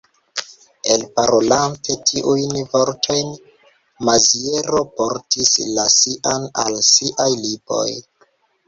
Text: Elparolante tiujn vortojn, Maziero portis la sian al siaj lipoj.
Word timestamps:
Elparolante 0.93 1.97
tiujn 2.11 2.57
vortojn, 2.71 3.29
Maziero 4.11 4.83
portis 4.97 5.55
la 5.79 5.89
sian 5.99 6.53
al 6.67 6.85
siaj 6.93 7.33
lipoj. 7.47 7.89